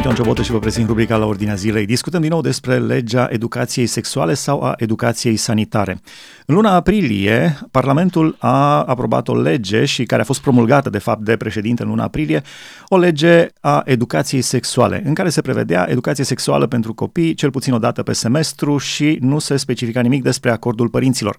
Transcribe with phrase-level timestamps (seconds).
[0.00, 1.86] Sunt Ioan Ciobotă și vă prezint rubrica la Ordinea Zilei.
[1.86, 6.00] Discutăm din nou despre legea educației sexuale sau a educației sanitare.
[6.46, 11.24] În luna aprilie, Parlamentul a aprobat o lege și care a fost promulgată, de fapt,
[11.24, 12.42] de președinte în luna aprilie,
[12.88, 17.72] o lege a educației sexuale, în care se prevedea educație sexuală pentru copii, cel puțin
[17.72, 21.36] o dată pe semestru și nu se specifica nimic despre acordul părinților.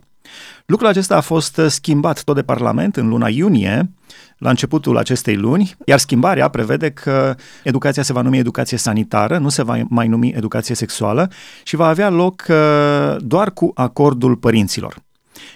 [0.66, 3.92] Lucrul acesta a fost schimbat tot de Parlament în luna iunie,
[4.38, 9.50] la începutul acestei luni, iar schimbarea prevede că educația se va numi educație sanitară, nu
[9.50, 11.32] se va mai numi educație sexuală
[11.64, 14.96] și va avea loc uh, doar cu acordul părinților.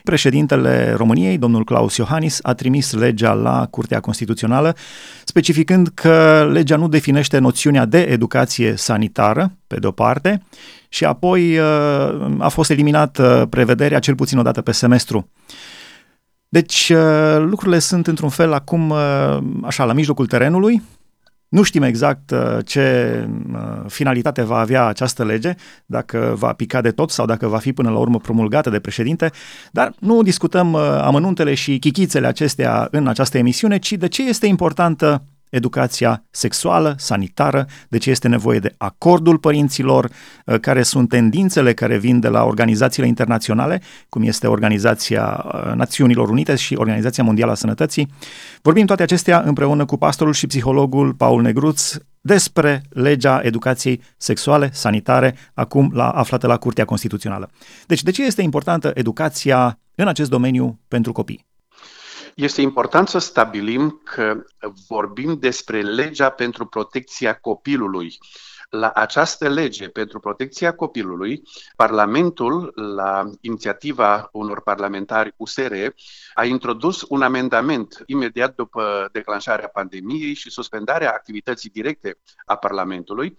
[0.04, 4.76] Președintele României, domnul Claus Iohannis, a trimis legea la Curtea Constituțională,
[5.24, 10.44] specificând că legea nu definește noțiunea de educație sanitară, pe de o parte,
[10.96, 15.30] și apoi uh, a fost eliminată prevederea cel puțin o dată pe semestru.
[16.50, 20.82] Deci uh, lucrurile sunt într-un fel acum uh, așa la mijlocul terenului.
[21.48, 23.28] Nu știm exact uh, ce
[23.88, 25.54] finalitate va avea această lege,
[25.86, 29.32] dacă va pica de tot sau dacă va fi până la urmă promulgată de președinte,
[29.72, 35.24] dar nu discutăm amănuntele și chichițele acestea în această emisiune, ci de ce este importantă
[35.56, 40.10] educația sexuală, sanitară, de ce este nevoie de acordul părinților,
[40.46, 46.30] uh, care sunt tendințele care vin de la organizațiile internaționale, cum este Organizația uh, Națiunilor
[46.30, 48.08] Unite și Organizația Mondială a Sănătății.
[48.62, 55.36] Vorbim toate acestea împreună cu pastorul și psihologul Paul Negruț despre legea educației sexuale, sanitare,
[55.54, 57.50] acum la, aflată la Curtea Constituțională.
[57.86, 61.46] Deci, de ce este importantă educația în acest domeniu pentru copii?
[62.36, 64.44] Este important să stabilim că
[64.88, 68.18] vorbim despre legea pentru protecția copilului.
[68.70, 71.42] La această lege pentru protecția copilului,
[71.76, 75.74] Parlamentul, la inițiativa unor parlamentari USR,
[76.34, 83.38] a introdus un amendament imediat după declanșarea pandemiei și suspendarea activității directe a Parlamentului,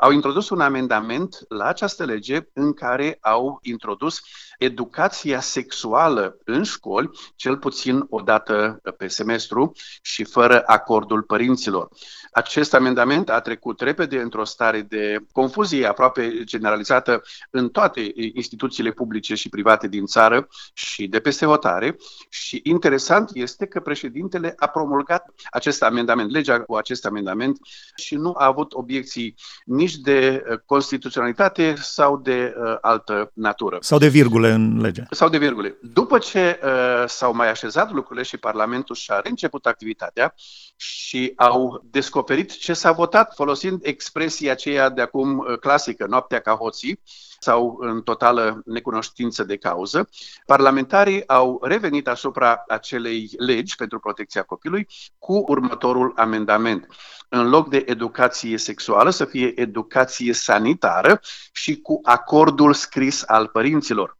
[0.00, 4.20] au introdus un amendament la această lege în care au introdus
[4.58, 9.72] educația sexuală în școli, cel puțin o dată pe semestru
[10.02, 11.88] și fără acordul părinților.
[12.32, 19.34] Acest amendament a trecut repede într-o stare de confuzie aproape generalizată în toate instituțiile publice
[19.34, 21.96] și private din țară și de peste hotare
[22.28, 27.58] și interesant este că președintele a promulgat acest amendament, legea cu acest amendament
[27.96, 29.34] și nu a avut obiecții
[29.64, 33.78] nici de constituționalitate sau de uh, altă natură.
[33.80, 35.02] Sau de virgule în lege.
[35.10, 35.76] Sau de virgule.
[35.82, 40.34] După ce uh, s-au mai așezat lucrurile și Parlamentul și-a reînceput activitatea
[40.76, 46.40] și au descoperit descoperit ce s-a votat folosind expresia aceea de acum uh, clasică, noaptea
[46.40, 47.00] ca hoții,
[47.40, 50.08] sau în totală necunoștință de cauză,
[50.46, 54.86] parlamentarii au revenit asupra acelei legi pentru protecția copilului
[55.18, 56.86] cu următorul amendament.
[57.28, 61.20] În loc de educație sexuală să fie educație sanitară
[61.52, 64.17] și cu acordul scris al părinților.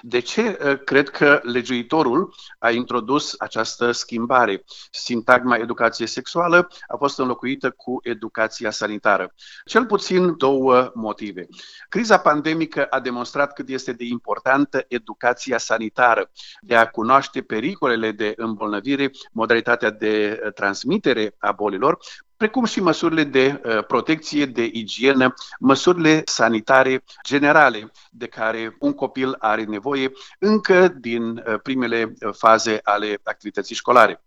[0.00, 4.64] De ce uh, cred că legiuitorul a introdus această schimbare?
[4.90, 9.34] Sintagma educație sexuală a fost înlocuită cu educația sanitară.
[9.64, 11.46] Cel puțin două motive.
[11.88, 16.30] Criza pandemică a demonstrat cât este de importantă educația sanitară,
[16.60, 21.98] de a cunoaște pericolele de îmbolnăvire, modalitatea de uh, transmitere a bolilor,
[22.42, 29.36] precum și măsurile de uh, protecție, de igienă, măsurile sanitare generale de care un copil
[29.38, 34.22] are nevoie încă din uh, primele uh, faze ale activității școlare.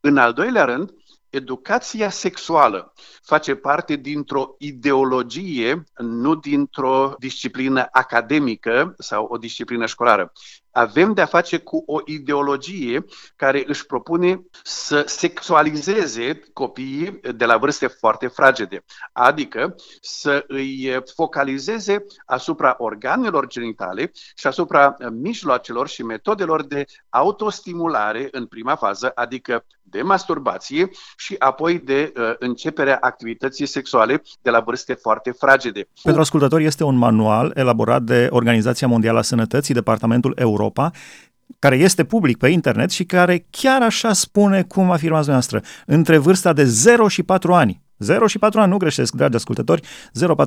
[0.00, 0.90] În al doilea rând,
[1.28, 2.92] educația sexuală
[3.22, 10.32] face parte dintr-o ideologie, nu dintr-o disciplină academică sau o disciplină școlară.
[10.72, 13.04] Avem de-a face cu o ideologie
[13.36, 22.04] care își propune să sexualizeze copiii de la vârste foarte fragede, adică să îi focalizeze
[22.26, 30.02] asupra organelor genitale și asupra mijloacelor și metodelor de autostimulare în prima fază, adică de
[30.02, 35.88] masturbație și apoi de uh, începerea activității sexuale de la vârste foarte fragede.
[36.02, 40.90] Pentru ascultători este un manual elaborat de Organizația Mondială a Sănătății, Departamentul Europa,
[41.58, 46.52] care este public pe internet și care chiar așa spune cum afirmați noastră, între vârsta
[46.52, 47.82] de 0 și 4 ani.
[47.98, 49.80] 0 și 4 ani nu greșesc, dragi ascultători.
[49.80, 49.84] 0-4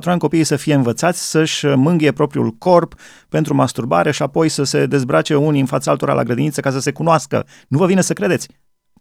[0.04, 2.94] ani copiii să fie învățați să-și mânghie propriul corp
[3.28, 6.80] pentru masturbare și apoi să se dezbrace unii în fața altora la grădiniță ca să
[6.80, 7.46] se cunoască.
[7.68, 8.48] Nu vă vine să credeți.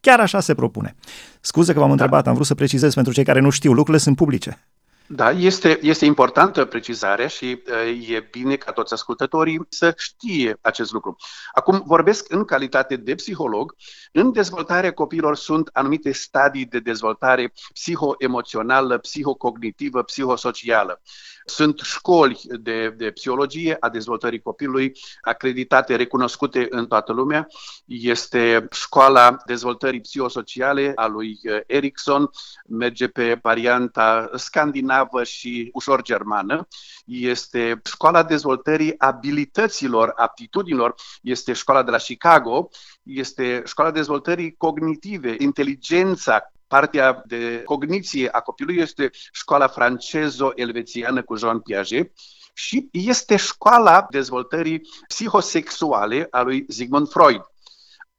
[0.03, 0.95] Chiar așa se propune.
[1.41, 1.94] Scuze că v-am da.
[1.94, 4.67] întrebat, am vrut să precizez pentru cei care nu știu, lucrurile sunt publice.
[5.07, 10.91] Da, este, este importantă precizarea și uh, e bine ca toți ascultătorii să știe acest
[10.91, 11.15] lucru.
[11.51, 13.75] Acum vorbesc în calitate de psiholog.
[14.11, 21.01] În dezvoltarea copiilor sunt anumite stadii de dezvoltare psihoemoțională, psihocognitivă, psihosocială.
[21.45, 24.91] Sunt școli de, de psihologie a dezvoltării copilului
[25.21, 27.47] acreditate, recunoscute în toată lumea.
[27.85, 32.29] Este școala dezvoltării psihosociale a lui uh, Erickson,
[32.67, 34.91] merge pe varianta scandinavă
[35.24, 36.68] și ușor germană.
[37.06, 42.69] Este școala dezvoltării abilităților, aptitudinilor, este școala de la Chicago,
[43.04, 51.60] este școala dezvoltării cognitive, inteligența, partea de cogniție a copilului este școala francezo-elvețiană cu Jean
[51.60, 52.12] Piaget
[52.54, 57.42] și este școala dezvoltării psihosexuale a lui Sigmund Freud.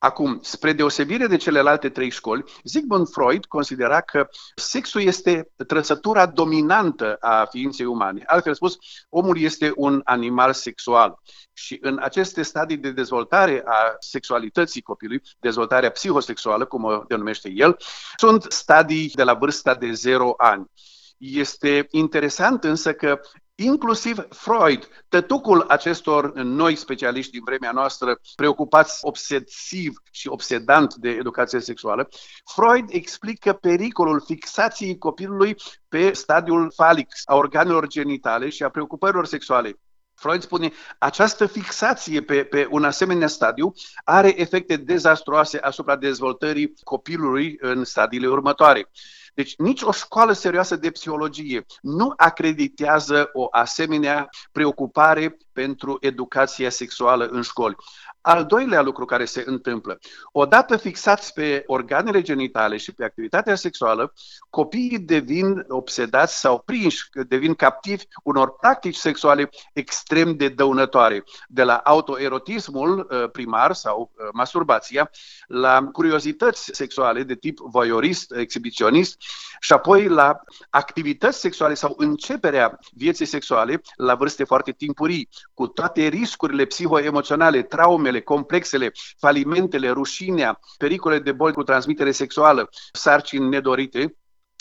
[0.04, 7.16] Acum, spre deosebire de celelalte trei școli, Sigmund Freud considera că sexul este trăsătura dominantă
[7.20, 8.22] a ființei umane.
[8.26, 8.76] Altfel spus,
[9.08, 11.18] omul este un animal sexual.
[11.52, 17.76] Și în aceste stadii de dezvoltare a sexualității copilului, dezvoltarea psihosexuală, cum o denumește el,
[18.16, 20.70] sunt stadii de la vârsta de 0 ani.
[21.16, 23.20] Este interesant însă că
[23.56, 31.60] Inclusiv Freud, tătucul acestor noi specialiști din vremea noastră, preocupați obsesiv și obsedant de educație
[31.60, 32.08] sexuală,
[32.54, 35.56] Freud explică pericolul fixației copilului
[35.88, 39.78] pe stadiul falic a organelor genitale și a preocupărilor sexuale.
[40.14, 43.72] Freud spune, această fixație pe, pe un asemenea stadiu
[44.04, 48.90] are efecte dezastroase asupra dezvoltării copilului în stadiile următoare.
[49.34, 57.26] Deci nici o școală serioasă de psihologie nu acreditează o asemenea preocupare pentru educația sexuală
[57.26, 57.76] în școli.
[58.20, 59.98] Al doilea lucru care se întâmplă,
[60.32, 64.12] odată fixați pe organele genitale și pe activitatea sexuală,
[64.50, 71.76] copiii devin obsedați sau prinși, devin captivi unor practici sexuale extrem de dăunătoare, de la
[71.76, 75.10] autoerotismul uh, primar sau uh, masturbația,
[75.46, 79.16] la curiozități sexuale de tip voyeurist, exhibiționist
[79.60, 80.40] și apoi la
[80.70, 88.20] activități sexuale sau începerea vieții sexuale la vârste foarte timpurii, cu toate riscurile psihoemoționale, traumele,
[88.20, 94.16] complexele, falimentele, rușinea, pericole de boli cu transmitere sexuală, sarcini nedorite,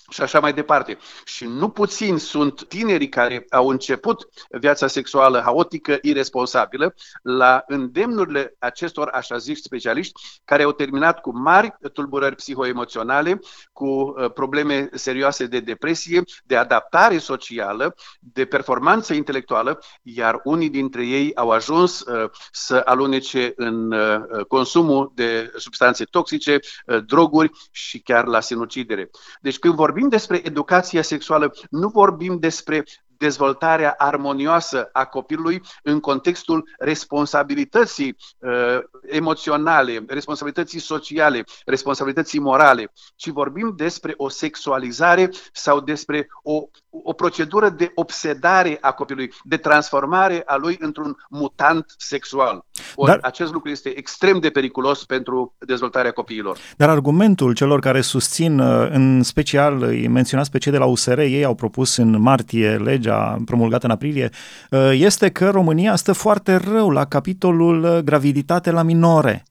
[0.09, 0.97] și așa mai departe.
[1.25, 9.07] Și nu puțin sunt tinerii care au început viața sexuală haotică, irresponsabilă, la îndemnurile acestor
[9.07, 13.39] așa zis specialiști, care au terminat cu mari tulburări psihoemoționale,
[13.71, 21.05] cu uh, probleme serioase de depresie, de adaptare socială, de performanță intelectuală, iar unii dintre
[21.05, 26.59] ei au ajuns uh, să alunece în uh, consumul de substanțe toxice,
[27.05, 29.09] droguri și chiar la sinucidere.
[29.41, 32.83] Deci când vorbim vorbim despre educația sexuală, nu vorbim despre
[33.17, 43.73] dezvoltarea armonioasă a copilului în contextul responsabilității uh, emoționale, responsabilității sociale, responsabilității morale, ci vorbim
[43.75, 50.55] despre o sexualizare sau despre o, o procedură de obsedare a copilului, de transformare a
[50.55, 52.65] lui într-un mutant sexual.
[52.95, 56.57] Ori dar, acest lucru este extrem de periculos pentru dezvoltarea copiilor.
[56.77, 61.19] Dar argumentul celor care susțin, uh, în special îi menționați pe cei de la USR,
[61.19, 64.29] ei au propus în martie legea promulgată în aprilie,
[64.69, 69.43] uh, este că România stă foarte rău la capitolul uh, graviditate la minore.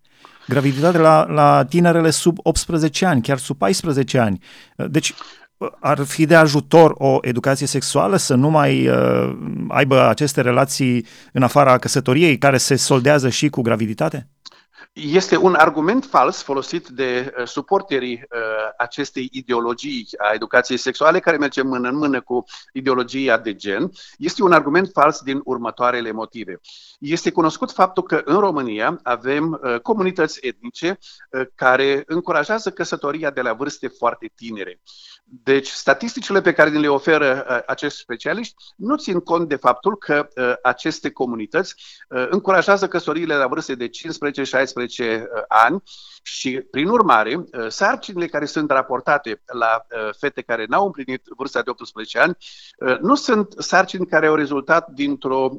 [0.49, 4.39] Graviditate la, la tinerele sub 18 ani, chiar sub 14 ani.
[4.77, 5.15] Deci
[5.81, 9.37] ar fi de ajutor o educație sexuală să nu mai uh,
[9.69, 14.29] aibă aceste relații în afara căsătoriei care se soldează și cu graviditate?
[14.93, 18.39] Este un argument fals folosit de uh, suporterii uh,
[18.79, 23.91] acestei ideologii a educației sexuale care merge mână în mână cu ideologia de gen.
[24.19, 26.61] Este un argument fals din următoarele motive.
[27.03, 30.99] Este cunoscut faptul că în România avem uh, comunități etnice
[31.31, 34.81] uh, care încurajează căsătoria de la vârste foarte tinere.
[35.25, 40.29] Deci, statisticile pe care le oferă uh, acești specialiști nu țin cont de faptul că
[40.37, 41.75] uh, aceste comunități
[42.09, 45.83] uh, încurajează căsătoriile la vârste de 15-16 uh, ani
[46.23, 51.63] și, prin urmare, uh, sarcinile care sunt raportate la uh, fete care n-au împlinit vârsta
[51.63, 52.37] de 18 ani
[52.77, 55.51] uh, nu sunt sarcini care au rezultat dintr-o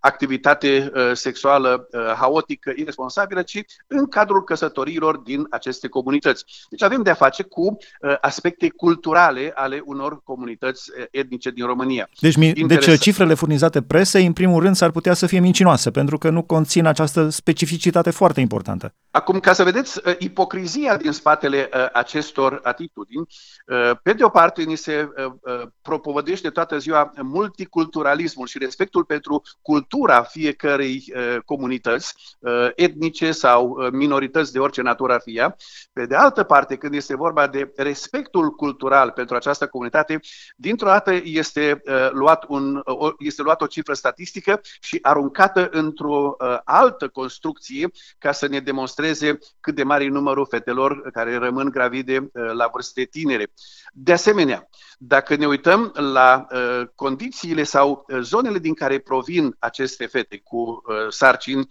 [0.00, 6.44] activitate sexuală haotică, irresponsabilă, ci în cadrul căsătoriilor din aceste comunități.
[6.68, 7.76] Deci avem de a face cu
[8.20, 12.08] aspecte culturale ale unor comunități etnice din România.
[12.20, 12.86] Deci, Interes...
[12.86, 16.42] deci cifrele furnizate presei, în primul rând, s-ar putea să fie mincinoase, pentru că nu
[16.42, 18.94] conțin această specificitate foarte importantă importantă.
[19.10, 23.26] Acum, ca să vedeți uh, ipocrizia din spatele uh, acestor atitudini,
[23.66, 29.04] uh, pe de o parte, ni se uh, uh, propovădește toată ziua multiculturalismul și respectul
[29.04, 35.36] pentru cultura fiecărei uh, comunități uh, etnice sau uh, minorități de orice natură ar fi
[35.36, 35.56] ea.
[35.92, 40.20] Pe de altă parte, când este vorba de respectul cultural pentru această comunitate,
[40.56, 46.36] dintr-o dată este, uh, luat un, uh, este luat o cifră statistică și aruncată într-o
[46.38, 51.36] uh, altă construcție ca să ne demonstreze demonstreze cât de mare e numărul fetelor care
[51.36, 53.52] rămân gravide uh, la vârste tinere.
[53.92, 60.06] De asemenea, dacă ne uităm la uh, condițiile sau uh, zonele din care provin aceste
[60.06, 61.66] fete cu sarcini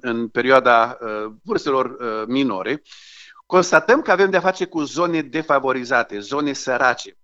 [0.00, 0.98] în perioada
[1.42, 1.96] vârstelor
[2.26, 2.82] minore,
[3.46, 7.16] constatăm că avem de-a face cu zone defavorizate, zone sărace.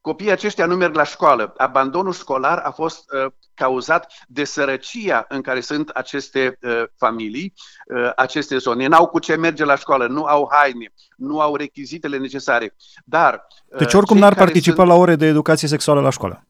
[0.00, 1.54] Copiii aceștia nu merg la școală.
[1.56, 7.52] Abandonul școlar a fost uh, cauzat de sărăcia în care sunt aceste uh, familii,
[7.86, 8.86] uh, aceste zone.
[8.86, 12.76] N-au cu ce merge la școală, nu au haine, nu au rechizitele necesare.
[13.04, 14.88] Dar uh, Deci oricum n-ar participa sunt...
[14.88, 16.46] la ore de educație sexuală la școală.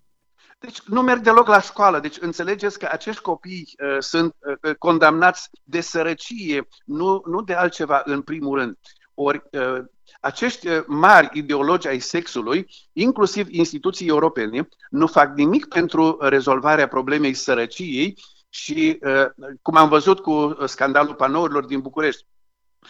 [0.59, 2.01] Deci nu merg deloc la școală.
[2.01, 8.03] Deci înțelegeți că acești copii uh, sunt uh, condamnați de sărăcie, nu, nu de altceva
[8.05, 8.79] în primul rând.
[9.15, 9.85] Ori uh,
[10.21, 17.35] acești uh, mari ideologi ai sexului, inclusiv instituții europene, nu fac nimic pentru rezolvarea problemei
[17.35, 19.27] sărăciei și, uh,
[19.63, 22.27] cum am văzut cu scandalul panourilor din București,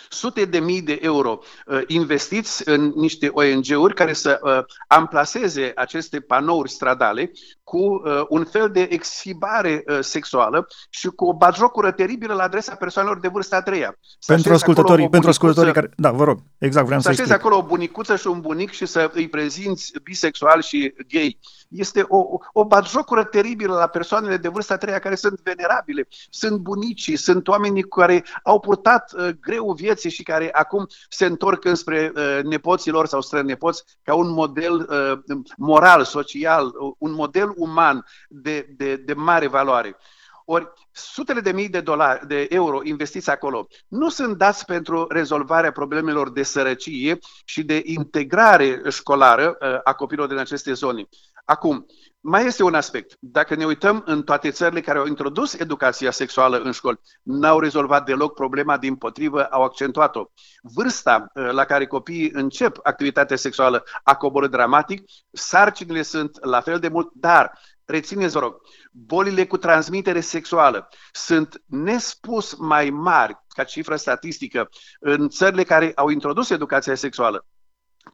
[0.08, 6.20] sute de mii de euro uh, investiți în niște ONG-uri care să uh, amplaseze aceste
[6.20, 7.32] panouri stradale
[7.64, 12.74] cu uh, un fel de exhibare uh, sexuală și cu o bajocură teribilă la adresa
[12.74, 13.98] persoanelor de vârsta a treia.
[14.26, 15.90] Pentru ascultătorii, pentru ascultătorii care...
[15.96, 19.10] Da, vă rog, exact, vreau să Să acolo o bunicuță și un bunic și să
[19.14, 21.38] îi prezinți bisexual și gay.
[21.68, 26.58] Este o, o batjocură teribilă la persoanele de vârsta a treia care sunt venerabile, sunt
[26.58, 32.12] bunicii, sunt oamenii care au purtat uh, greu vieții și care acum se întorc înspre
[32.14, 34.88] uh, nepoților sau strănepoți ca un model
[35.28, 39.96] uh, moral, social, un model uman de, de, de mare valoare.
[40.48, 45.72] Ori sutele de mii de, dolari, de euro investiți acolo nu sunt dați pentru rezolvarea
[45.72, 51.08] problemelor de sărăcie și de integrare școlară uh, a copiilor din aceste zone.
[51.46, 51.86] Acum,
[52.20, 53.16] mai este un aspect.
[53.20, 58.04] Dacă ne uităm în toate țările care au introdus educația sexuală în școli, n-au rezolvat
[58.04, 60.24] deloc problema, din potrivă, au accentuat-o.
[60.62, 66.78] Vârsta uh, la care copiii încep activitatea sexuală a coborât dramatic, sarcinile sunt la fel
[66.78, 68.60] de mult, dar rețineți, vă rog,
[68.92, 74.68] bolile cu transmitere sexuală sunt nespus mai mari ca cifră statistică
[75.00, 77.46] în țările care au introdus educația sexuală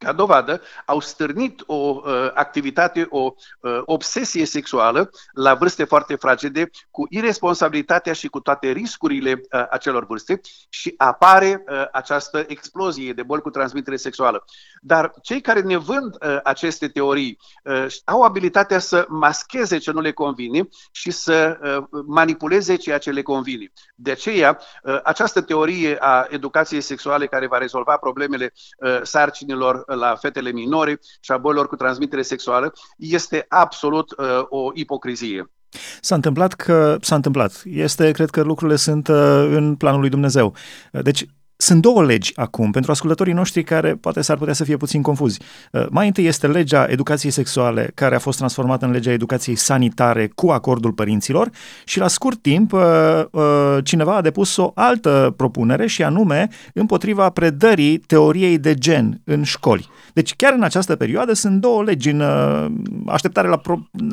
[0.02, 6.70] ca dovadă, au stârnit o uh, activitate, o uh, obsesie sexuală la vârste foarte fragede,
[6.90, 13.22] cu irresponsabilitatea și cu toate riscurile uh, acelor vârste și apare uh, această explozie de
[13.22, 14.44] boli cu transmitere sexuală.
[14.80, 20.00] Dar cei care ne vând uh, aceste teorii uh, au abilitatea să mascheze ce nu
[20.00, 23.72] le convine și să uh, manipuleze ceea ce le convine.
[23.94, 30.14] De aceea, uh, această teorie a educației sexuale care va rezolva problemele uh, sarcinilor la
[30.14, 35.50] fetele minore și a bolilor cu transmitere sexuală este absolut uh, o ipocrizie.
[36.00, 37.62] S-a întâmplat că s-a întâmplat.
[37.64, 39.16] Este, cred că lucrurile sunt uh,
[39.50, 40.54] în planul lui Dumnezeu.
[40.90, 41.26] Deci
[41.62, 45.40] sunt două legi acum pentru ascultătorii noștri care poate s-ar putea să fie puțin confuzi.
[45.72, 50.30] Uh, mai întâi este legea educației sexuale care a fost transformată în legea educației sanitare
[50.34, 51.50] cu acordul părinților
[51.84, 52.80] și la scurt timp uh,
[53.30, 59.42] uh, cineva a depus o altă propunere și anume împotriva predării teoriei de gen în
[59.42, 59.88] școli.
[60.12, 62.22] Deci chiar în această perioadă sunt două legi în
[63.06, 63.60] așteptare la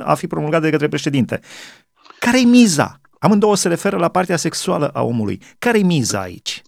[0.03, 1.39] a fi promulgate de către președinte.
[2.20, 3.00] Care-i miza?
[3.20, 5.41] Amândouă se referă la partea sexuală a omului.
[5.60, 6.62] Care-i miza aici?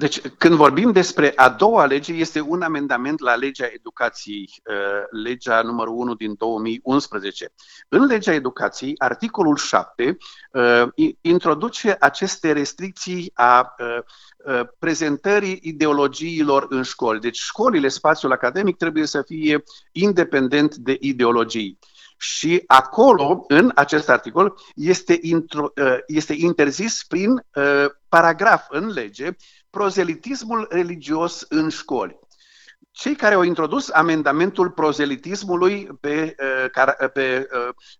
[0.00, 5.62] Deci, când vorbim despre a doua lege, este un amendament la legea educației, uh, legea
[5.62, 7.52] numărul 1 din 2011.
[7.88, 10.16] În legea educației, articolul 7
[10.52, 17.20] uh, introduce aceste restricții a uh, prezentării ideologiilor în școli.
[17.20, 21.78] Deci școlile, spațiul academic trebuie să fie independent de ideologii.
[22.16, 25.72] Și acolo, în acest articol, este, intro,
[26.06, 27.46] este interzis prin
[28.08, 29.30] paragraf în lege
[29.70, 32.18] prozelitismul religios în școli.
[32.90, 36.34] Cei care au introdus amendamentul prozelitismului pe,
[36.74, 37.48] uh, pe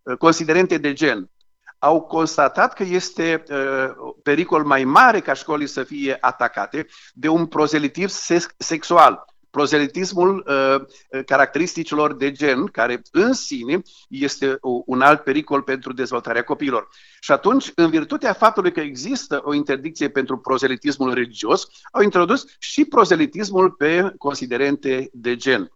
[0.05, 1.31] uh, considerente de gen
[1.79, 7.47] au constatat că este uh, pericol mai mare ca școlii să fie atacate de un
[7.47, 15.93] prozelitism sexual prozelitismul uh, caracteristicilor de gen, care în sine este un alt pericol pentru
[15.93, 16.89] dezvoltarea copiilor.
[17.21, 22.85] Și atunci, în virtutea faptului că există o interdicție pentru prozelitismul religios, au introdus și
[22.85, 25.71] prozelitismul pe considerente de gen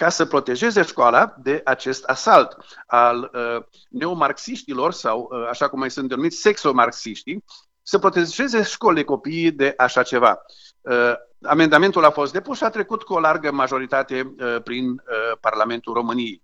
[0.00, 2.56] ca să protejeze școala de acest asalt
[2.86, 7.44] al uh, neomarxiștilor sau, uh, așa cum mai sunt denumiți, sexomarxiștii,
[7.82, 10.42] să protejeze școlile copiii de așa ceva.
[10.80, 15.36] Uh, amendamentul a fost depus și a trecut cu o largă majoritate uh, prin uh,
[15.40, 16.42] Parlamentul României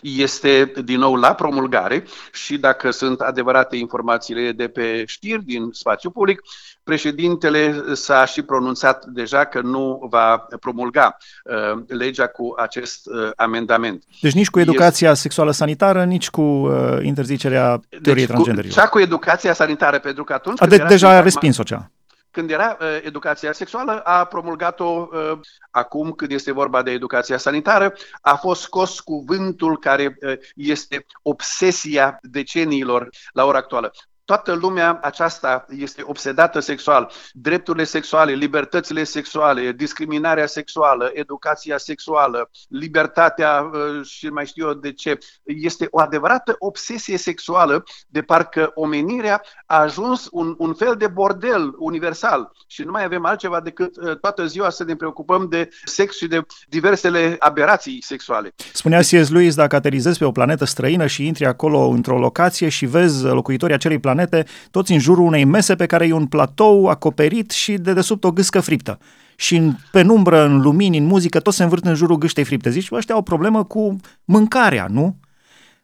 [0.00, 6.10] este din nou la promulgare și dacă sunt adevărate informațiile de pe știri din spațiu
[6.10, 6.40] public,
[6.82, 14.04] președintele s-a și pronunțat deja că nu va promulga uh, legea cu acest uh, amendament.
[14.20, 15.20] Deci nici cu educația este...
[15.20, 18.76] sexuală sanitară, nici cu uh, interzicerea teoriei deci, transgenderilor.
[18.76, 20.62] Cea cu educația sanitară, pentru că atunci...
[20.62, 21.90] A, de, deja a respins-o cea
[22.36, 25.38] când era uh, educația sexuală, a promulgat-o uh,
[25.70, 32.18] acum, când este vorba de educația sanitară, a fost scos cuvântul care uh, este obsesia
[32.22, 33.92] deceniilor la ora actuală.
[34.26, 37.10] Toată lumea aceasta este obsedată sexual.
[37.32, 44.92] Drepturile sexuale, libertățile sexuale, discriminarea sexuală, educația sexuală, libertatea uh, și mai știu eu de
[44.92, 45.18] ce.
[45.44, 51.74] Este o adevărată obsesie sexuală de parcă omenirea a ajuns un, un fel de bordel
[51.78, 56.16] universal și nu mai avem altceva decât uh, toată ziua să ne preocupăm de sex
[56.16, 58.54] și de diversele aberații sexuale.
[58.72, 59.30] Spunea C.S.
[59.30, 63.74] Lewis, dacă aterizezi pe o planetă străină și intri acolo într-o locație și vezi locuitorii
[63.74, 67.72] acelei planete planete, toți în jurul unei mese pe care e un platou acoperit și
[67.72, 68.98] de desubt o gâscă friptă.
[69.36, 72.70] Și în penumbră, în lumini, în muzică, tot se învârt în jurul gâștei fripte.
[72.70, 75.16] Zici, ăștia au o problemă cu mâncarea, nu?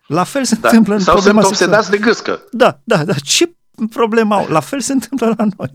[0.06, 0.68] La fel se da.
[0.68, 2.42] întâmplă în Sau problema sunt obsedați de gâscă.
[2.50, 3.12] Da, da, da.
[3.12, 3.52] Ce
[3.90, 4.46] problemă au?
[4.48, 5.70] La fel se întâmplă la noi.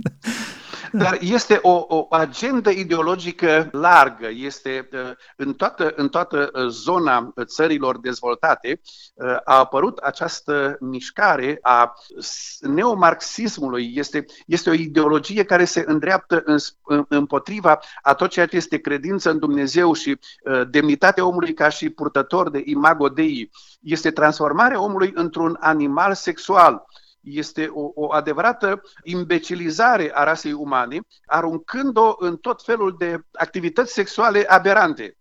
[0.92, 7.34] Dar este o, o agendă ideologică largă, este uh, în toată, în toată uh, zona
[7.46, 8.82] țărilor dezvoltate
[9.14, 11.94] uh, a apărut această mișcare a
[12.60, 13.92] neomarxismului.
[13.96, 18.78] Este, este o ideologie care se îndreaptă în, în, împotriva a tot ceea ce este
[18.78, 20.20] credință în Dumnezeu și
[20.70, 23.52] demnitatea omului ca și purtător de imago Dei.
[23.82, 26.86] Este transformarea omului într-un animal sexual
[27.30, 34.46] este o, o adevărată imbecilizare a rasei umane, aruncând-o în tot felul de activități sexuale
[34.48, 35.18] aberante.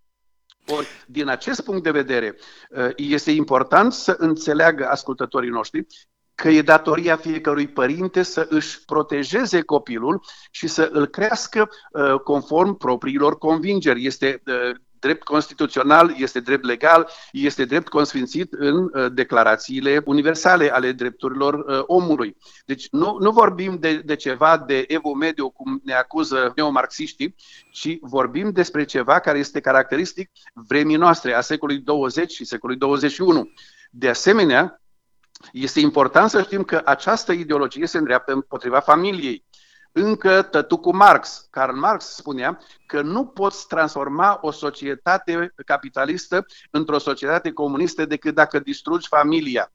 [0.66, 2.36] Ori, din acest punct de vedere,
[2.70, 5.86] uh, este important să înțeleagă ascultătorii noștri
[6.34, 12.76] că e datoria fiecărui părinte să își protejeze copilul și să îl crească uh, conform
[12.76, 14.04] propriilor convingeri.
[14.04, 20.92] Este uh, drept constituțional, este drept legal, este drept consfințit în uh, declarațiile universale ale
[20.92, 22.36] drepturilor uh, omului.
[22.66, 27.34] Deci nu, nu vorbim de, de ceva de evo mediu, cum ne acuză neomarxiștii,
[27.72, 33.50] ci vorbim despre ceva care este caracteristic vremii noastre, a secolului 20 și secolului 21.
[33.90, 34.80] De asemenea,
[35.52, 39.44] este important să știm că această ideologie se îndreaptă împotriva familiei
[39.96, 41.46] încă tătucul Marx.
[41.50, 48.58] Karl Marx spunea că nu poți transforma o societate capitalistă într-o societate comunistă decât dacă
[48.58, 49.72] distrugi familia.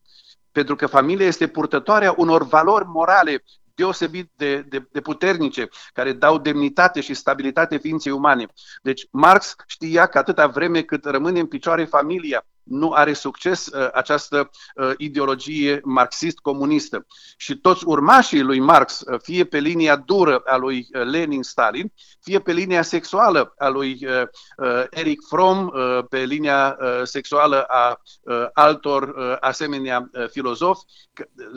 [0.51, 3.43] Pentru că familia este purtătoarea unor valori morale
[3.75, 8.45] deosebit de, de, de puternice, care dau demnitate și stabilitate ființei umane.
[8.81, 13.89] Deci Marx știa că atâta vreme cât rămâne în picioare familia, nu are succes uh,
[13.93, 17.05] această uh, ideologie marxist-comunistă.
[17.37, 22.39] Și toți urmașii lui Marx, uh, fie pe linia dură a lui uh, Lenin-Stalin, fie
[22.39, 24.21] pe linia sexuală a lui uh,
[24.57, 30.85] uh, Eric Fromm, uh, pe linia uh, sexuală a uh, altor uh, asemenea uh, filozofi,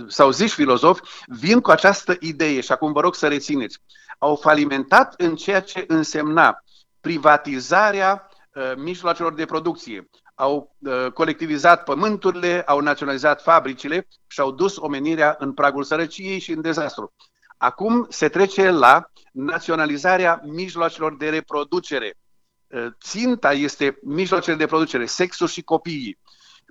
[0.06, 3.78] sau zici filozofi, vin cu această idee și acum vă rog să rețineți.
[4.18, 6.64] Au falimentat în ceea ce însemna
[7.00, 14.76] privatizarea uh, mijloacelor de producție, au uh, colectivizat pământurile, au naționalizat fabricile și au dus
[14.76, 17.12] omenirea în pragul sărăciei și în dezastru.
[17.56, 22.14] Acum se trece la naționalizarea mijloacelor de reproducere.
[22.66, 26.18] Uh, ținta este mijloacele de producere, sexul și copiii.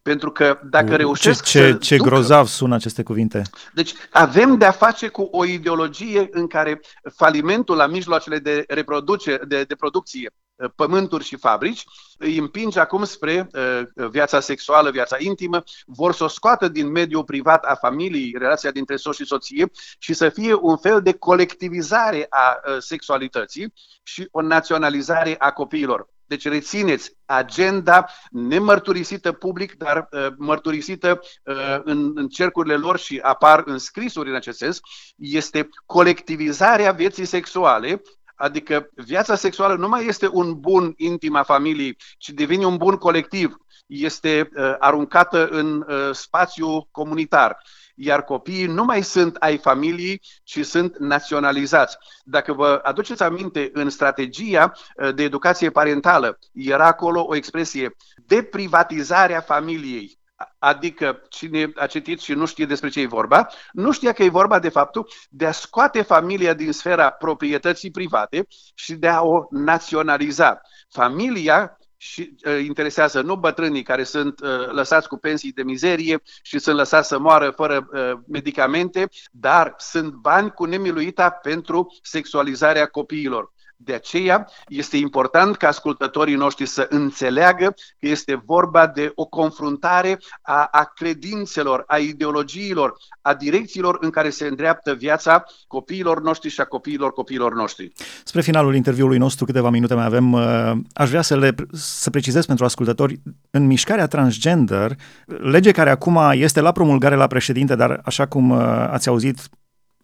[0.04, 3.42] Pentru că dacă reușesc ce, ce, să ce ducă, grozav sună aceste cuvinte.
[3.74, 6.82] Deci avem de-a face cu o ideologie în care
[7.16, 10.43] falimentul la mijloacele de, reproduce, de, de producție Uh,
[10.76, 11.84] pământuri și fabrici,
[12.18, 17.24] îi împinge acum spre uh, viața sexuală, viața intimă, vor să o scoată din mediul
[17.24, 22.26] privat a familiei, relația dintre soț și soție și să fie un fel de colectivizare
[22.30, 23.74] a uh, sexualității
[24.04, 26.12] și o naționalizare a copiilor.
[26.26, 33.64] Deci rețineți agenda nemărturisită public, dar uh, mărturisită uh, în, în cercurile lor și apar
[33.66, 34.80] în scrisuri în acest sens,
[35.16, 38.02] este colectivizarea vieții sexuale
[38.44, 42.96] Adică viața sexuală nu mai este un bun intim a familiei, ci devine un bun
[42.96, 43.58] colectiv.
[43.86, 47.58] Este uh, aruncată în uh, spațiu comunitar
[47.96, 51.98] iar copiii nu mai sunt ai familiei, ci sunt naționalizați.
[52.24, 58.44] Dacă vă aduceți aminte, în strategia uh, de educație parentală era acolo o expresie de
[58.44, 60.18] privatizarea familiei.
[60.60, 64.30] Adică cine a citit și nu știe despre ce e vorba, nu știa că e
[64.30, 69.44] vorba de faptul de a scoate familia din sfera proprietății private și de a o
[69.50, 70.62] naționaliza.
[70.90, 76.60] Familia și uh, interesează nu bătrânii care sunt uh, lăsați cu pensii de mizerie și
[76.60, 83.53] sunt lăsați să moară fără uh, medicamente, dar sunt bani cu nemiluita pentru sexualizarea copiilor.
[83.84, 90.20] De aceea este important ca ascultătorii noștri să înțeleagă că este vorba de o confruntare
[90.42, 96.62] a, a credințelor, a ideologiilor, a direcțiilor în care se îndreaptă viața copiilor noștri și
[96.62, 97.92] a copiilor copiilor noștri.
[98.24, 102.46] Spre finalul interviului nostru, câteva minute mai avem, uh, aș vrea să, le, să precizez
[102.46, 108.26] pentru ascultători, în mișcarea transgender, lege care acum este la promulgare la președinte, dar așa
[108.26, 109.50] cum uh, ați auzit,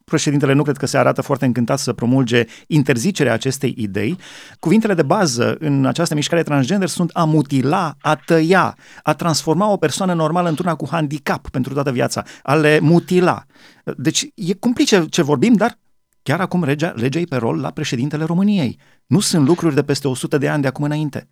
[0.10, 4.18] Președintele nu cred că se arată foarte încântat să promulge interzicerea acestei idei.
[4.60, 9.78] Cuvintele de bază în această mișcare transgender sunt a mutila, a tăia, a transforma o
[9.78, 13.44] persoană normală într-una cu handicap pentru toată viața, a le mutila.
[13.98, 15.80] Deci e complice ce vorbim, dar
[16.24, 18.80] chiar acum legea, legea e pe rol la președintele României.
[19.06, 21.30] Nu sunt lucruri de peste 100 de ani de acum înainte.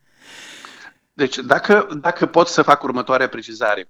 [1.13, 3.89] Deci, dacă, dacă pot să fac următoarea precizare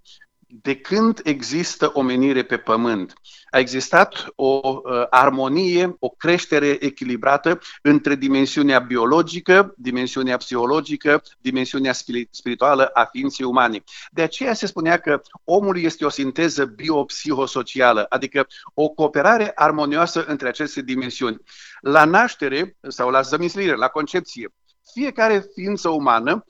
[0.49, 3.13] de când există omenire pe pământ,
[3.51, 11.93] a existat o uh, armonie, o creștere echilibrată între dimensiunea biologică, dimensiunea psihologică, dimensiunea
[12.29, 13.83] spirituală a ființei umane.
[14.11, 20.47] De aceea se spunea că omul este o sinteză biopsihosocială, adică o cooperare armonioasă între
[20.47, 21.37] aceste dimensiuni.
[21.81, 24.53] La naștere sau la zămislire, la concepție,
[24.93, 26.45] fiecare ființă umană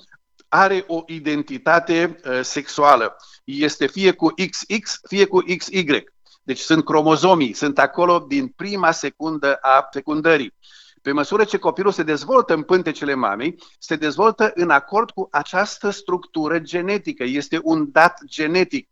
[0.49, 3.15] are o identitate uh, sexuală.
[3.43, 6.03] Este fie cu XX, fie cu XY.
[6.43, 10.53] Deci sunt cromozomii, sunt acolo din prima secundă a fecundării.
[11.01, 15.89] Pe măsură ce copilul se dezvoltă în pântecele mamei, se dezvoltă în acord cu această
[15.89, 17.23] structură genetică.
[17.23, 18.89] Este un dat genetic.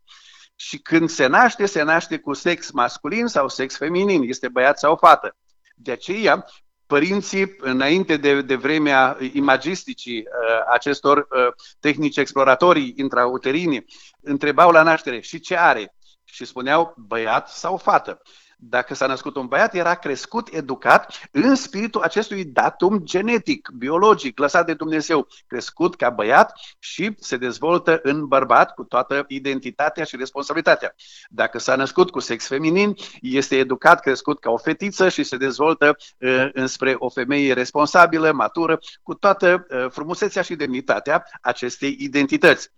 [0.56, 4.96] Și când se naște, se naște cu sex masculin sau sex feminin, este băiat sau
[4.96, 5.36] fată.
[5.76, 6.46] De aceea,
[6.88, 13.86] părinții, înainte de, de vremea imagisticii uh, acestor uh, tehnici exploratorii intrauterine,
[14.21, 15.95] întrebau la naștere și ce are?
[16.24, 18.21] Și spuneau băiat sau fată
[18.58, 24.65] dacă s-a născut un băiat, era crescut, educat în spiritul acestui datum genetic, biologic, lăsat
[24.65, 30.96] de Dumnezeu, crescut ca băiat și se dezvoltă în bărbat cu toată identitatea și responsabilitatea.
[31.30, 35.98] Dacă s-a născut cu sex feminin, este educat, crescut ca o fetiță și se dezvoltă
[36.20, 42.74] uh, înspre o femeie responsabilă, matură, cu toată uh, frumusețea și demnitatea acestei identități.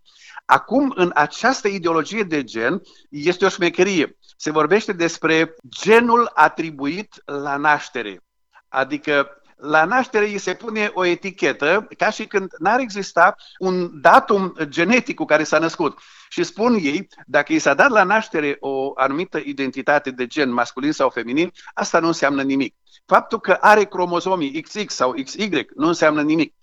[0.45, 4.17] Acum, în această ideologie de gen, este o șmecherie.
[4.37, 8.21] Se vorbește despre genul atribuit la naștere.
[8.67, 14.53] Adică la naștere îi se pune o etichetă ca și când n-ar exista un datum
[14.63, 15.99] genetic cu care s-a născut.
[16.29, 20.91] Și spun ei, dacă i s-a dat la naștere o anumită identitate de gen masculin
[20.91, 22.75] sau feminin, asta nu înseamnă nimic.
[23.05, 26.53] Faptul că are cromozomii XX sau XY nu înseamnă nimic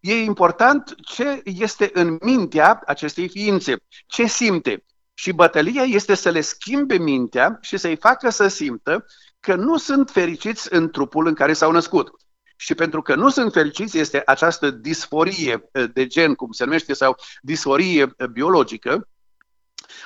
[0.00, 4.84] e important ce este în mintea acestei ființe, ce simte.
[5.20, 9.06] Și bătălia este să le schimbe mintea și să-i facă să simtă
[9.40, 12.10] că nu sunt fericiți în trupul în care s-au născut.
[12.56, 16.92] Și pentru că nu sunt fericiți, este această disforie eh, de gen, cum se numește,
[16.92, 19.08] sau disforie eh, biologică,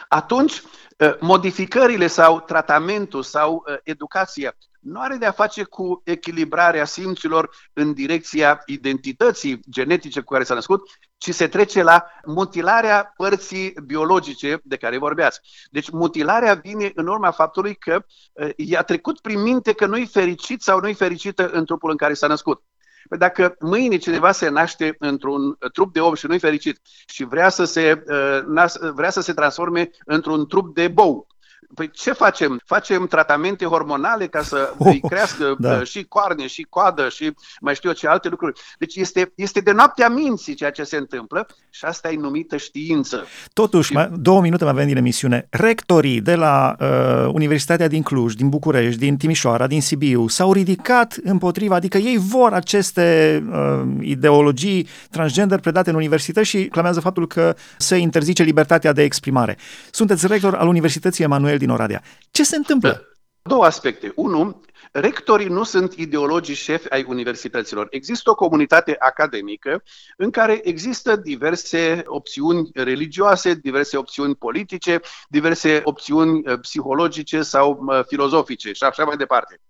[0.09, 0.63] atunci
[0.97, 7.93] eh, modificările sau tratamentul sau educația nu are de a face cu echilibrarea simților în
[7.93, 10.91] direcția identității genetice cu care s-a născut,
[11.25, 15.41] ci se trece la mutilarea părții biologice de care vorbeați.
[15.71, 20.63] Deci mutilarea vine în urma faptului că uh, i-a trecut prin minte că nu-i fericit
[20.63, 22.63] sau nu-i fericită în trupul în care s-a născut.
[23.09, 27.49] Păi dacă mâine cineva se naște într-un trup de om și nu-i fericit și vrea
[27.49, 31.27] să se, uh, vrea să se transforme într-un trup de bou,
[31.75, 32.61] Păi ce facem?
[32.65, 35.77] Facem tratamente hormonale ca să oh, îi crească da.
[35.77, 38.61] Uh, și coarne, și coadă, și mai știu eu ce alte lucruri.
[38.79, 43.25] Deci este, este de noaptea minții ceea ce se întâmplă și asta e numită știință.
[43.53, 43.95] Totuși, și...
[43.95, 45.47] mai, două minute mai avem din emisiune.
[45.51, 51.17] Rectorii de la uh, Universitatea din Cluj, din București, din Timișoara, din Sibiu s-au ridicat
[51.23, 57.57] împotriva, adică ei vor aceste uh, ideologii transgender predate în universități și clamează faptul că
[57.79, 59.57] se interzice libertatea de exprimare.
[59.91, 62.03] Sunteți rector al Universității Emanuel din Oradea.
[62.31, 63.09] Ce se întâmplă?
[63.43, 64.13] Două aspecte.
[64.17, 64.61] Unu,
[64.93, 67.87] rectorii nu sunt ideologii șefi ai universităților.
[67.91, 69.83] Există o comunitate academică
[70.17, 78.05] în care există diverse opțiuni religioase, diverse opțiuni politice, diverse opțiuni uh, psihologice sau uh,
[78.07, 79.61] filozofice și așa mai departe.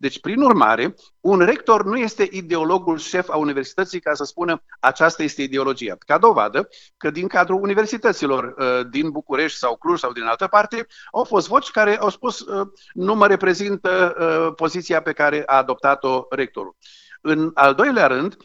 [0.00, 5.22] Deci, prin urmare, un rector nu este ideologul șef a universității ca să spună aceasta
[5.22, 5.96] este ideologia.
[6.06, 10.86] Ca dovadă că din cadrul universităților uh, din București sau Cluj sau din altă parte
[11.12, 15.56] au fost voci care au spus uh, nu mă reprezintă uh, poziția pe care a
[15.56, 16.76] adoptat-o rectorul.
[17.20, 18.36] În al doilea rând,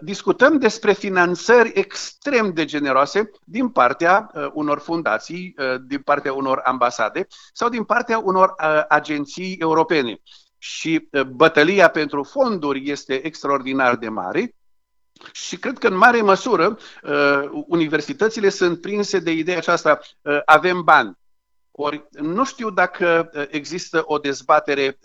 [0.00, 5.54] discutăm despre finanțări extrem de generoase din partea unor fundații,
[5.86, 8.54] din partea unor ambasade sau din partea unor
[8.88, 10.20] agenții europene
[10.64, 14.54] și bătălia pentru fonduri este extraordinar de mare.
[15.32, 16.78] Și cred că în mare măsură
[17.66, 20.00] universitățile sunt prinse de ideea aceasta,
[20.44, 21.18] avem bani.
[21.70, 24.98] Ori nu știu dacă există o dezbatere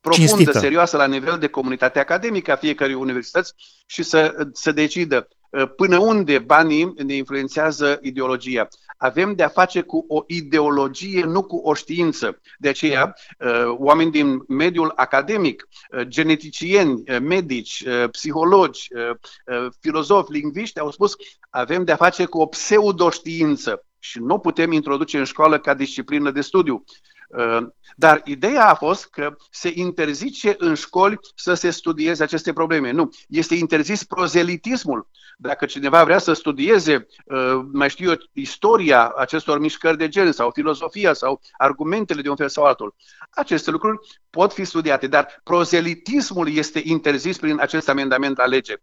[0.00, 0.58] profundă, Cinstită.
[0.58, 3.54] serioasă la nivel de comunitate academică a fiecărui universități
[3.86, 5.28] și să, să decidă
[5.76, 8.68] până unde banii ne influențează ideologia
[9.04, 12.40] avem de-a face cu o ideologie, nu cu o știință.
[12.58, 18.88] De aceea, uh, oameni din mediul academic, uh, geneticieni, uh, medici, psihologi,
[19.80, 21.16] filozofi, lingviști au spus
[21.50, 26.40] avem de-a face cu o pseudoștiință și nu putem introduce în școală ca disciplină de
[26.40, 26.84] studiu.
[27.96, 32.90] Dar ideea a fost că se interzice în școli să se studieze aceste probleme.
[32.90, 35.08] Nu, este interzis prozelitismul.
[35.36, 40.50] Dacă cineva vrea să studieze, uh, mai știu eu, istoria acestor mișcări de gen sau
[40.50, 42.94] filozofia sau argumentele de un fel sau altul,
[43.30, 43.98] aceste lucruri
[44.30, 48.74] pot fi studiate, dar prozelitismul este interzis prin acest amendament la lege.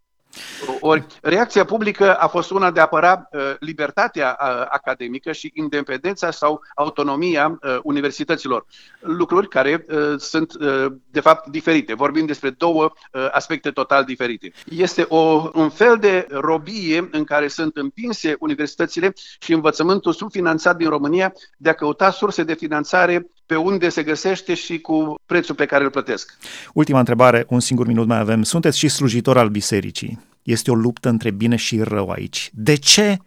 [0.79, 6.31] Ori reacția publică a fost una de a apăra uh, libertatea uh, academică și independența
[6.31, 8.65] sau autonomia uh, universităților.
[8.99, 11.93] Lucruri care uh, sunt, uh, de fapt, diferite.
[11.93, 14.51] Vorbim despre două uh, aspecte total diferite.
[14.69, 20.89] Este o, un fel de robie în care sunt împinse universitățile și învățământul subfinanțat din
[20.89, 25.65] România de a căuta surse de finanțare pe unde se găsește și cu prețul pe
[25.65, 26.37] care îl plătesc.
[26.73, 28.43] Ultima întrebare, un singur minut mai avem.
[28.43, 30.19] Sunteți și slujitor al bisericii.
[30.43, 32.49] Este o luptă între bine și rău aici.
[32.53, 33.17] De ce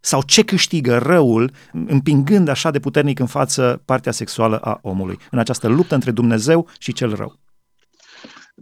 [0.00, 1.50] sau ce câștigă răul
[1.86, 6.68] împingând așa de puternic în față partea sexuală a omului în această luptă între Dumnezeu
[6.78, 7.38] și cel rău?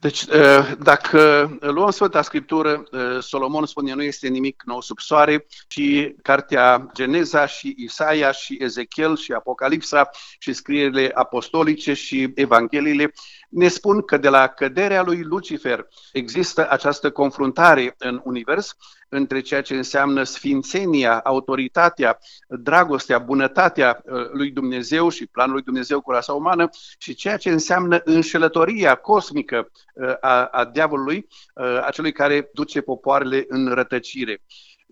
[0.03, 5.47] Deci, uh, dacă luăm Sfânta Scriptură, uh, Solomon spune nu este nimic nou sub soare
[5.69, 13.13] și cartea Geneza și Isaia și Ezechiel și Apocalipsa și scrierile apostolice și Evangheliile
[13.49, 18.77] ne spun că de la căderea lui Lucifer există această confruntare în univers
[19.15, 26.01] între ceea ce înseamnă sfințenia, autoritatea, dragostea, bunătatea uh, lui Dumnezeu și planul lui Dumnezeu
[26.01, 32.13] cu rasa umană și ceea ce înseamnă înșelătoria cosmică uh, a, a diavolului, uh, acelui
[32.13, 34.43] care duce popoarele în rătăcire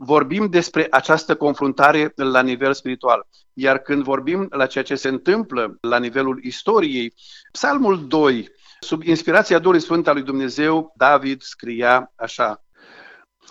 [0.02, 3.26] vorbim despre această confruntare la nivel spiritual.
[3.52, 7.14] Iar când vorbim la ceea ce se întâmplă la nivelul istoriei,
[7.52, 8.48] Psalmul 2,
[8.80, 12.64] sub inspirația Duhului Sfânt al lui Dumnezeu, David scria așa.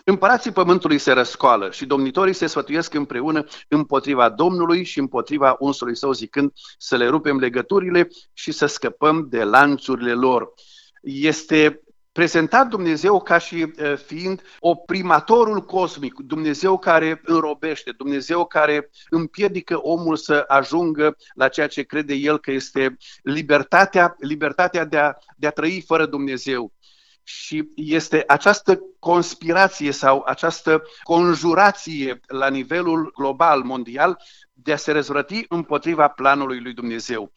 [0.05, 6.11] Împărații pământului se răscoală și domnitorii se sfătuiesc împreună împotriva Domnului și împotriva unsului său,
[6.11, 10.53] zicând să le rupem legăturile și să scăpăm de lanțurile lor.
[11.01, 13.71] Este prezentat Dumnezeu ca și
[14.05, 21.83] fiind oprimatorul cosmic, Dumnezeu care înrobește, Dumnezeu care împiedică omul să ajungă la ceea ce
[21.83, 26.73] crede el că este libertatea, libertatea de a, de a trăi fără Dumnezeu.
[27.31, 34.21] Și este această conspirație sau această conjurație la nivelul global, mondial,
[34.53, 37.31] de a se răzvrăti împotriva planului lui Dumnezeu.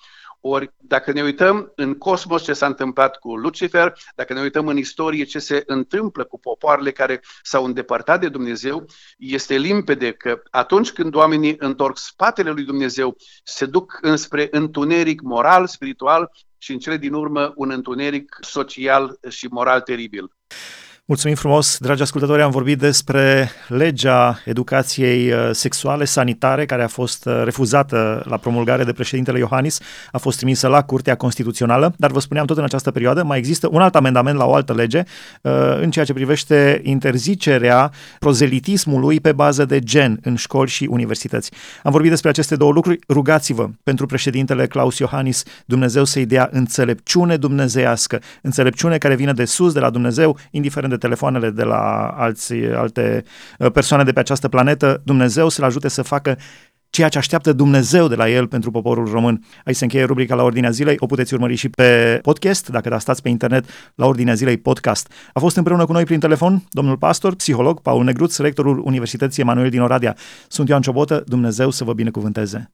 [0.45, 4.77] Ori dacă ne uităm în cosmos ce s-a întâmplat cu Lucifer, dacă ne uităm în
[4.77, 8.85] istorie ce se întâmplă cu popoarele care s-au îndepărtat de Dumnezeu,
[9.19, 15.67] este limpede că atunci când oamenii întorc spatele lui Dumnezeu, se duc înspre întuneric moral,
[15.67, 20.31] spiritual și în cele din urmă un întuneric social și moral teribil.
[21.05, 27.27] Mulțumim frumos, dragi ascultători, am vorbit despre legea educației uh, sexuale sanitare care a fost
[27.27, 29.81] uh, refuzată la promulgare de președintele Iohannis,
[30.13, 33.69] a fost trimisă la Curtea Constituțională, dar vă spuneam tot în această perioadă, mai există
[33.71, 35.03] un alt amendament la o altă lege
[35.43, 41.51] uh, în ceea ce privește interzicerea prozelitismului pe bază de gen în școli și universități.
[41.83, 47.37] Am vorbit despre aceste două lucruri, rugați-vă pentru președintele Claus Iohannis, Dumnezeu să-i dea înțelepciune
[47.37, 52.55] dumnezeiască, înțelepciune care vine de sus, de la Dumnezeu, indiferent de telefoanele de la alți,
[52.55, 53.25] alte
[53.59, 56.37] uh, persoane de pe această planetă, Dumnezeu să-l ajute să facă
[56.91, 59.45] ceea ce așteaptă Dumnezeu de la el pentru poporul român.
[59.65, 62.99] Aici se încheie rubrica la Ordinea Zilei, o puteți urmări și pe podcast, dacă da
[62.99, 65.13] stați pe internet, la Ordinea Zilei podcast.
[65.33, 69.71] A fost împreună cu noi prin telefon domnul pastor, psiholog Paul Negruț, rectorul Universității Emanuel
[69.71, 70.17] din Oradea.
[70.49, 72.73] Sunt Ioan Ciobotă, Dumnezeu să vă binecuvânteze.